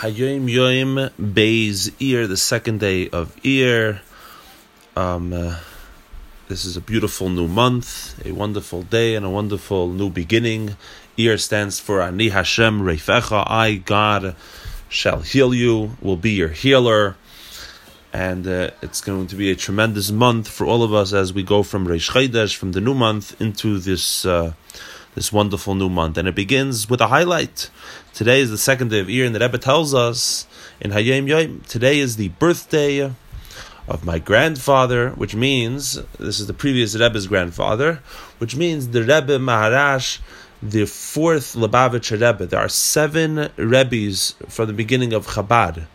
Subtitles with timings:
[0.00, 4.00] Hayom Yom Beis Iyar, the second day of Iyar.
[4.96, 5.58] Um, uh,
[6.48, 10.74] this is a beautiful new month, a wonderful day, and a wonderful new beginning.
[11.18, 13.44] Iyar stands for Ani Hashem Rofecha.
[13.46, 14.36] I, God,
[14.88, 17.16] shall heal you, will be your healer.
[18.10, 21.42] And uh, it's going to be a tremendous month for all of us as we
[21.42, 24.24] go from Rosh Chodesh, from the new month, into this.
[24.24, 24.54] Uh,
[25.14, 26.16] this wonderful new month.
[26.16, 27.70] And it begins with a highlight.
[28.14, 30.46] Today is the second day of Iyar, and the Rebbe tells us
[30.80, 33.12] in Hayom Yom, today is the birthday
[33.88, 38.02] of my grandfather, which means, this is the previous Rebbe's grandfather,
[38.38, 40.20] which means the Rebbe Maharash,
[40.62, 42.46] the fourth Lubavitcher Rebbe.
[42.46, 45.86] There are seven Rebbes from the beginning of Chabad.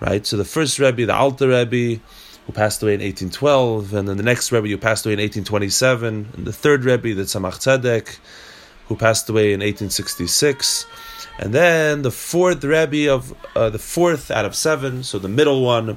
[0.00, 0.26] Right?
[0.26, 2.02] So the first Rebbe, the Alter Rebbe,
[2.46, 6.28] who passed away in 1812, and then the next Rebbe who passed away in 1827,
[6.36, 8.18] and the third Rebbe, the Tzemach Tzedek,
[8.88, 10.86] who passed away in 1866,
[11.38, 15.62] and then the fourth Rebbe of uh, the fourth out of seven, so the middle
[15.62, 15.96] one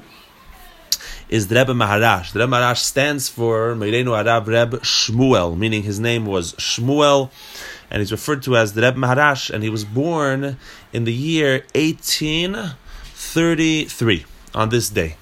[1.28, 2.32] is the Rebbe Maharash.
[2.32, 7.30] The Rebbe Maharash stands for Moreinu HaRav Rebbe Shmuel, meaning his name was Shmuel,
[7.90, 10.56] and he's referred to as the Rebbe Maharash, and he was born
[10.92, 15.16] in the year 1833 on this day.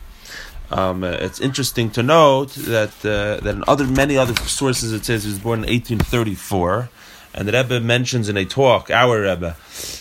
[0.75, 5.05] Um, uh, it's interesting to note that uh, that in other many other sources it
[5.05, 6.89] says he was born in 1834,
[7.33, 9.57] and the Rebbe mentions in a talk, our Rebbe,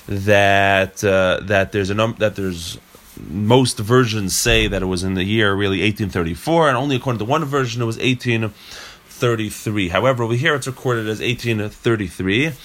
[0.08, 2.80] that uh, that there's a num- that there's
[3.20, 7.26] most versions say that it was in the year really 1834, and only according to
[7.26, 9.90] one version it was 1833.
[9.90, 12.56] However, over here it's recorded as 1833, and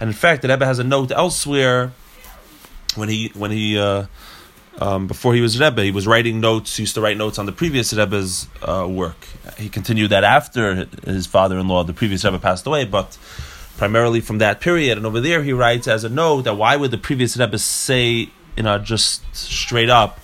[0.00, 1.90] in fact the Rebbe has a note elsewhere
[2.94, 4.06] when he when he uh,
[4.78, 6.76] um, before he was Rebbe, he was writing notes.
[6.76, 9.26] He used to write notes on the previous Rebbe's uh, work.
[9.56, 13.16] He continued that after his father-in-law, the previous Rebbe, passed away, but
[13.78, 14.98] primarily from that period.
[14.98, 18.30] And over there, he writes as a note that why would the previous Rebbe say,
[18.56, 20.20] you know, just straight up,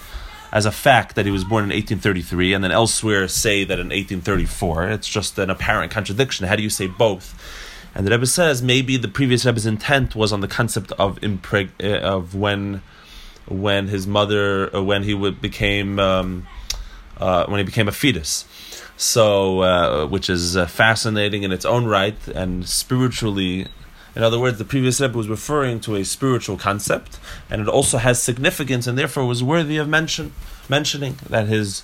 [0.53, 3.87] as a fact that he was born in 1833, and then elsewhere say that in
[3.87, 4.91] 1834?
[4.91, 6.47] It's just an apparent contradiction.
[6.47, 7.35] How do you say both?
[7.95, 11.71] And the Rebbe says maybe the previous Rebbe's intent was on the concept of impreg-
[11.83, 12.83] uh, of when
[13.47, 16.47] when his mother, uh, when he would, became, um,
[17.19, 18.45] uh, when he became a fetus.
[18.97, 23.67] So, uh, which is uh, fascinating in its own right and spiritually.
[24.15, 27.19] In other words, the previous Rebbe was referring to a spiritual concept,
[27.51, 30.33] and it also has significance, and therefore was worthy of mention,
[30.69, 31.83] mentioning that his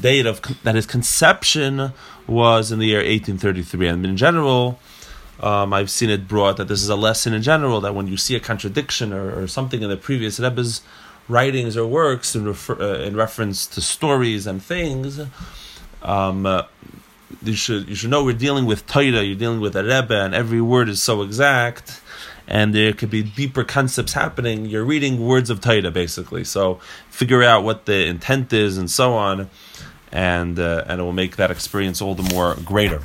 [0.00, 1.92] date of that his conception
[2.26, 4.78] was in the year 1833, and in general
[5.42, 8.16] um, I've seen it brought that this is a lesson in general that when you
[8.16, 10.82] see a contradiction or, or something in the previous Rebbe's
[11.28, 15.20] writings or works in, refer, uh, in reference to stories and things,
[16.02, 16.62] um, uh,
[17.42, 20.34] you should you should know we're dealing with Torah, you're dealing with a Rebbe, and
[20.34, 22.00] every word is so exact,
[22.46, 24.66] and there could be deeper concepts happening.
[24.66, 26.74] You're reading words of Torah basically, so
[27.10, 29.50] figure out what the intent is and so on,
[30.12, 33.02] and uh, and it will make that experience all the more greater.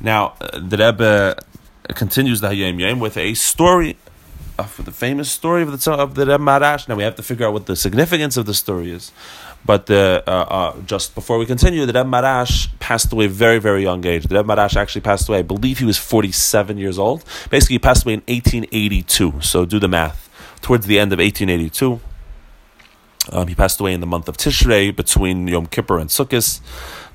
[0.00, 1.36] Now, uh, the Rebbe
[1.96, 3.96] continues the Hayom Yom with a story
[4.58, 6.88] of the famous story of the of the Reb Maharash.
[6.88, 9.12] Now we have to figure out what the significance of the story is.
[9.64, 13.82] But uh, uh, uh, just before we continue, the Reb Maharash passed away very, very
[13.82, 14.24] young age.
[14.24, 17.24] The Reb Maharash actually passed away, I believe he was 47 years old.
[17.50, 19.40] Basically, he passed away in 1882.
[19.40, 20.28] So do the math.
[20.62, 22.00] Towards the end of 1882.
[23.32, 26.60] Um, he passed away in the month of Tishrei between Yom Kippur and Sukkot,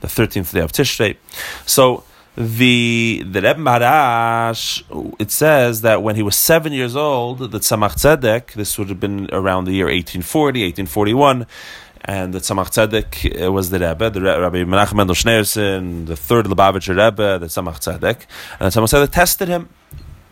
[0.02, 1.18] the 13th day of Tishrei.
[1.66, 2.04] So
[2.38, 4.84] the the Reb Maharash,
[5.20, 9.00] it says that when he was seven years old, the Tzemach Tzedek, this would have
[9.00, 11.48] been around the year 1840, 1841,
[12.02, 16.46] and the Tzemach Tzedek uh, was the Rebbe, the Rabbi Menachem Mendel Schneerson, the third
[16.46, 18.26] Lubavitcher Rebbe, the Tzemach Tzedek,
[18.60, 19.70] and the Tzemach Tzedek tested him.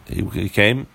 [0.07, 0.87] He, he came,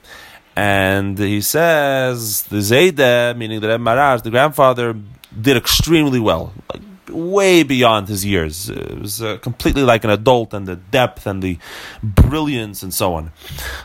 [0.54, 4.94] and he says the Zayde, meaning the Rebbe Maharash, the grandfather,
[5.40, 6.52] did extremely well.
[6.70, 8.68] Like, way beyond his years.
[8.68, 11.58] It was uh, completely like an adult, and the depth and the
[12.02, 13.32] brilliance and so on.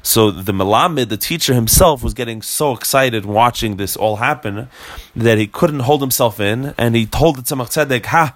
[0.02, 4.70] So the Melamed, the teacher himself, was getting so excited watching this all happen
[5.16, 8.36] that he couldn't hold himself in, and he told the Tzemach Tzedek, "Ha."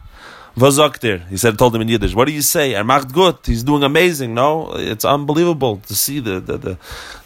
[0.58, 2.74] He said, told him in Yiddish, what do you say?
[2.74, 3.46] Er macht gut.
[3.46, 4.74] He's doing amazing, no?
[4.74, 6.78] It's unbelievable to see the, the, the,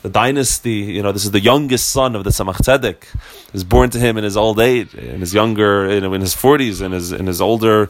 [0.02, 0.72] the dynasty.
[0.72, 3.06] You know, this is the youngest son of the Tzemach Tzedek.
[3.54, 6.82] Is born to him in his old age, in his younger, in, in his 40s,
[6.82, 7.90] in his, in his older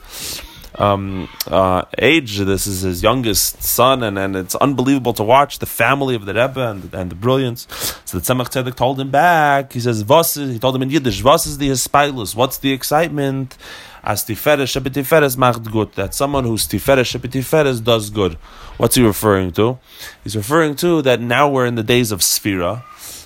[0.82, 2.38] um, uh, age.
[2.40, 6.34] This is his youngest son, and, and it's unbelievable to watch the family of the
[6.34, 7.68] Rebbe and, and the brilliance.
[8.06, 9.74] So the Tzemach Tzedek told him back.
[9.74, 12.36] He says, "Was?" He told him in Yiddish, "Was is the hispilus?
[12.36, 13.58] What's the excitement?"
[14.04, 15.94] As tiferes shebetiferes macht gut.
[15.94, 18.34] That someone who's tiferes shebetiferes does good.
[18.78, 19.78] What's he referring to?
[20.24, 22.82] He's referring to that now we're in the days of Sphira,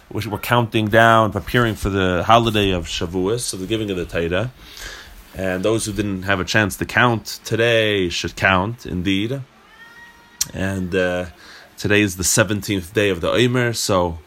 [0.09, 4.05] which we're counting down, preparing for the holiday of Shavuos, so the giving of the
[4.05, 4.51] Torah.
[5.35, 9.41] And those who didn't have a chance to count today should count, indeed.
[10.53, 11.25] And uh,
[11.77, 14.19] today is the 17th day of the Omer, so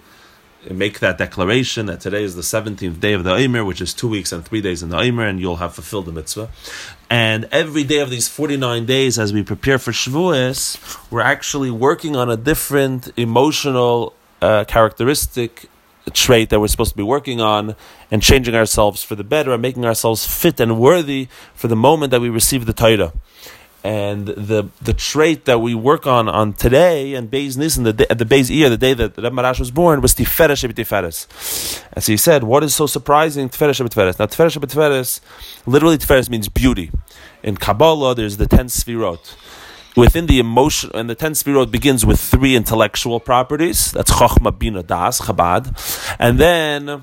[0.71, 4.09] make that declaration that today is the 17th day of the Omer, which is two
[4.09, 6.51] weeks and three days in the Omer, and you'll have fulfilled the mitzvah.
[7.09, 12.17] And every day of these 49 days, as we prepare for Shavuos, we're actually working
[12.17, 14.13] on a different emotional
[14.43, 15.71] uh, characteristic
[16.11, 17.77] trait that we're supposed to be working on
[18.11, 22.11] and changing ourselves for the better and making ourselves fit and worthy for the moment
[22.11, 23.13] that we receive the Torah.
[23.85, 28.25] And the the trait that we work on on today and Beis Nisan, the the
[28.25, 31.85] Beis Iyar, the day that Reb Marash was born, was Tiferes Tiferes.
[31.93, 33.49] As he said, what is so surprising?
[33.49, 34.19] Tiferes Tiferes.
[34.19, 35.21] Now Tiferes Tiferes,
[35.65, 36.91] literally Tiferes means beauty.
[37.45, 39.37] In Kabbalah, there's the ten sfirot
[39.99, 43.79] within the emotion, and the ten sfirot begins with three intellectual properties.
[43.93, 45.65] That's Chochma, Bina, Das, Chabad,
[46.19, 47.03] and then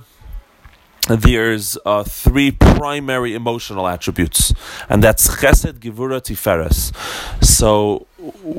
[1.07, 4.53] there's uh, three primary emotional attributes,
[4.89, 6.80] and that's Chesed, Gevura, Tiferes.
[7.44, 8.07] So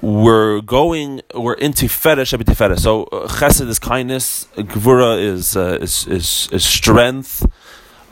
[0.00, 2.80] we're going, we're in Tiferes, Shabbat Tiferes.
[2.80, 7.34] So uh, Chesed is kindness, Gevura is, uh, is, is is strength,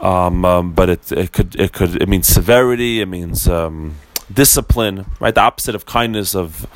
[0.01, 3.95] um, um, but it it could it could it means severity, it means um,
[4.35, 5.35] discipline, right?
[5.35, 6.67] The opposite of kindness of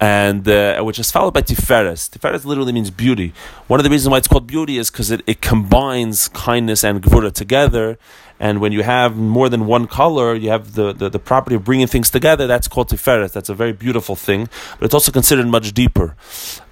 [0.00, 2.08] and uh, which is followed by Tiferes.
[2.08, 3.32] Tiferes literally means beauty.
[3.66, 7.02] One of the reasons why it's called beauty is because it, it combines kindness and
[7.02, 7.98] Gvura together.
[8.38, 11.64] And when you have more than one color, you have the, the, the, property of
[11.64, 12.46] bringing things together.
[12.46, 13.32] That's called Tiferes.
[13.32, 14.48] That's a very beautiful thing,
[14.78, 16.14] but it's also considered much deeper.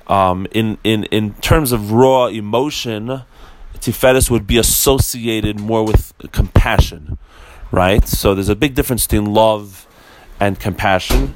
[0.06, 3.22] Um, in, in, in terms of raw emotion,
[3.80, 7.18] Tiferes would be associated more with compassion,
[7.72, 8.06] right?
[8.06, 9.85] So there's a big difference between love
[10.40, 11.34] and compassion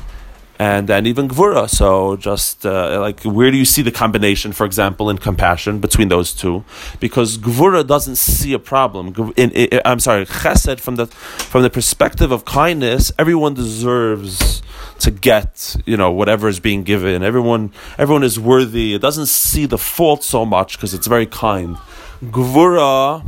[0.60, 1.68] and and even gvura.
[1.68, 6.08] So just uh, like where do you see the combination, for example, in compassion between
[6.08, 6.64] those two?
[7.00, 9.32] Because gvura doesn't see a problem.
[9.36, 14.60] In, in, I'm sorry, chesed from the from the perspective of kindness, everyone deserves
[14.98, 17.22] to get you know whatever is being given.
[17.22, 18.92] Everyone everyone is worthy.
[18.92, 21.76] It doesn't see the fault so much because it's very kind.
[22.22, 23.24] Gvura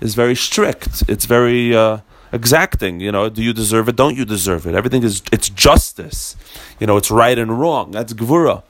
[0.00, 1.04] is very strict.
[1.08, 1.98] It's very uh,
[2.32, 3.00] exacting.
[3.00, 3.96] You know, do you deserve it?
[3.96, 4.74] Don't you deserve it?
[4.74, 6.36] Everything is it's justice.
[6.80, 7.92] You know, it's right and wrong.
[7.92, 8.62] That's gvura.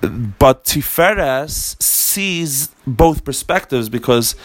[0.00, 4.36] But Tiferes sees both perspectives because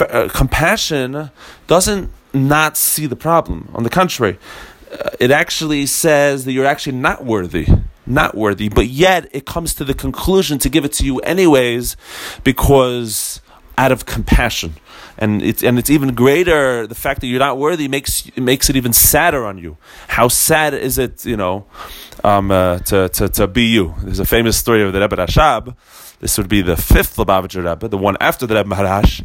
[0.00, 1.30] uh, compassion
[1.66, 3.70] doesn't not see the problem.
[3.74, 4.38] On the contrary,
[4.92, 7.66] uh, it actually says that you're actually not worthy
[8.08, 11.96] not worthy, but yet it comes to the conclusion to give it to you anyways
[12.42, 13.40] because
[13.78, 14.74] out of compassion
[15.18, 16.86] and it's and it's even greater.
[16.86, 19.76] The fact that you're not worthy makes it makes it even sadder on you.
[20.06, 21.66] How sad is it, you know,
[22.24, 23.94] um, uh, to, to to be you?
[24.02, 25.74] There's a famous story of the Rebbe Rashab.
[26.20, 29.24] This would be the fifth Lubavitcher Rebbe, the one after the Rebbe Maharash.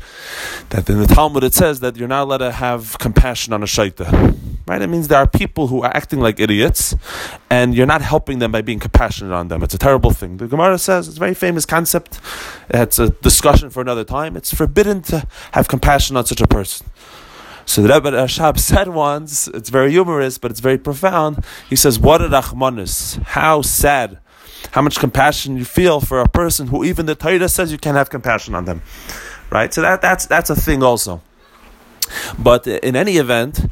[0.70, 3.68] That in the Talmud it says that you're not allowed to have compassion on a
[3.68, 4.53] shoteh.
[4.66, 4.82] Right?
[4.82, 6.96] It means there are people who are acting like idiots,
[7.50, 9.62] and you're not helping them by being compassionate on them.
[9.62, 10.38] It's a terrible thing.
[10.38, 12.20] The Gemara says it's a very famous concept.
[12.70, 14.38] It's a discussion for another time.
[14.38, 16.88] It's forbidden to have compassion on such a person.
[17.66, 21.44] So the Rebbe Rashab said once, it's very humorous, but it's very profound.
[21.70, 24.20] He says, What a rachmanis, how sad,
[24.72, 27.98] how much compassion you feel for a person who even the Torah says you can't
[27.98, 28.82] have compassion on them.
[29.50, 29.74] Right?
[29.74, 31.22] So that, that's, that's a thing also.
[32.38, 33.68] But in any event,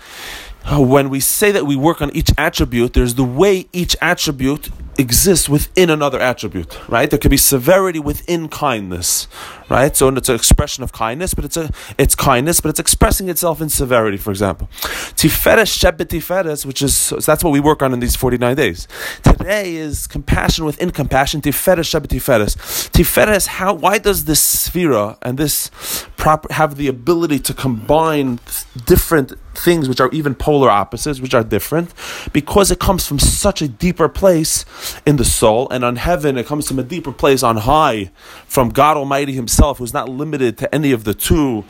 [0.69, 5.49] when we say that we work on each attribute, there's the way each attribute exists
[5.49, 7.09] within another attribute, right?
[7.09, 9.27] There could be severity within kindness,
[9.69, 9.95] right?
[9.95, 13.61] So it's an expression of kindness, but it's a it's kindness, but it's expressing itself
[13.61, 14.67] in severity, for example.
[15.15, 18.87] Tiferes shebetiferes, which is so that's what we work on in these 49 days.
[19.23, 22.55] Today is compassion within compassion, Tiferes shebetiferes.
[22.91, 25.69] Tiferes, how why does this sphera and this
[26.17, 28.39] proper have the ability to combine
[28.85, 31.93] different things which are even polar opposites, which are different,
[32.31, 34.63] because it comes from such a deeper place
[35.05, 36.37] in the soul, and on heaven.
[36.37, 38.11] It comes from a deeper place on high,
[38.45, 41.65] from God Almighty Himself, who's not limited to any of the two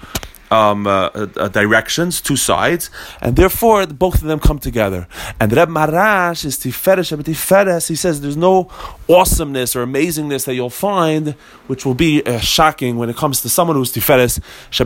[0.51, 2.89] um, uh, uh, directions, two sides,
[3.21, 5.07] and therefore both of them come together.
[5.39, 7.87] And Reb Maharash is Tiferes Tiferes.
[7.87, 8.69] He says there's no
[9.09, 11.35] awesomeness or amazingness that you'll find
[11.67, 14.41] which will be uh, shocking when it comes to someone who's Tiferes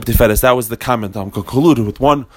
[0.05, 0.41] Tiferes.
[0.41, 1.17] That was the comment.
[1.17, 2.27] I'm concluded with one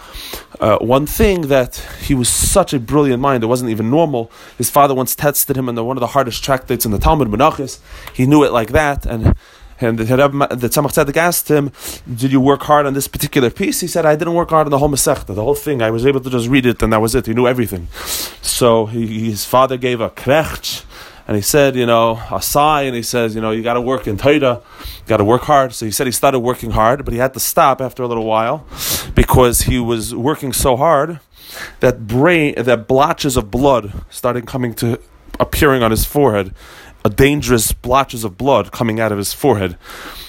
[0.61, 3.45] uh, one thing that he was such a brilliant mind.
[3.45, 4.31] It wasn't even normal.
[4.57, 7.29] His father once tested him in the, one of the hardest tractates in the Talmud
[7.29, 7.79] Menachos.
[8.15, 9.35] He knew it like that, and
[9.81, 11.73] and the, the Tzemach Tzedek asked him,
[12.13, 14.71] "Did you work hard on this particular piece?" He said, "I didn't work hard on
[14.71, 15.83] the whole Masechta, the whole thing.
[15.83, 17.27] I was able to just read it, and that was it.
[17.27, 17.89] He knew everything."
[18.43, 20.85] So he, his father gave a krech
[21.29, 24.07] and he said, you know, sigh, and he says, you know, you got to work
[24.07, 24.41] in you
[25.07, 25.75] got to work hard.
[25.75, 28.25] So he said he started working hard, but he had to stop after a little
[28.25, 28.67] while
[29.15, 31.21] because he was working so hard
[31.81, 34.99] that brain, that blotches of blood started coming to
[35.39, 36.55] appearing on his forehead,
[37.05, 39.77] a dangerous blotches of blood coming out of his forehead.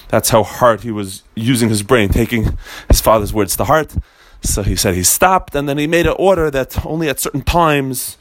[0.08, 2.56] That's how hard he was using his brain, taking
[2.88, 3.94] his father's words to heart.
[4.42, 7.42] So he said he stopped, and then he made an order that only at certain
[7.42, 8.16] times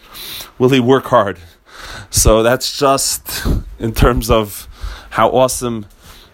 [0.57, 1.39] will he work hard.
[2.09, 3.47] So that's just
[3.79, 4.67] in terms of
[5.11, 5.85] how awesome,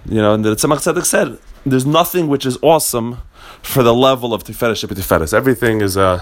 [0.06, 3.22] you know, and the Tzemach Tzedek said, there's nothing which is awesome
[3.62, 5.34] for the level of Tiferet Tiferet.
[5.34, 6.22] Everything is a, uh,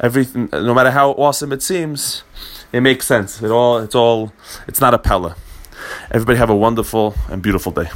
[0.00, 2.22] everything, no matter how awesome it seems,
[2.72, 3.42] it makes sense.
[3.42, 4.32] It all, it's all,
[4.66, 5.36] it's not a pella.
[6.10, 7.88] Everybody have a wonderful and beautiful day.